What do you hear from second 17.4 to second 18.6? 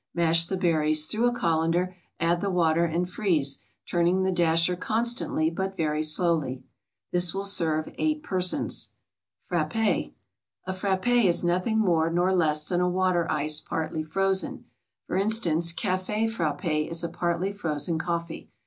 frozen coffee.